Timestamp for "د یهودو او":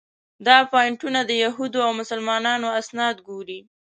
1.25-1.91